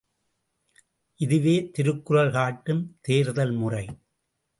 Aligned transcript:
இதுவே 1.19 1.69
திருக்குறள் 1.71 2.31
காட்டும் 2.31 2.81
தேர்தல் 3.01 3.51
முறை. 3.51 3.85